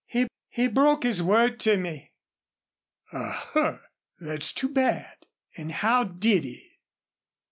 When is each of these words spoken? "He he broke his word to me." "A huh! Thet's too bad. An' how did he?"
"He 0.07 0.25
he 0.49 0.67
broke 0.67 1.03
his 1.03 1.21
word 1.21 1.59
to 1.59 1.77
me." 1.77 2.11
"A 3.13 3.29
huh! 3.29 3.77
Thet's 4.19 4.51
too 4.51 4.69
bad. 4.69 5.27
An' 5.55 5.69
how 5.69 6.05
did 6.05 6.43
he?" 6.43 6.71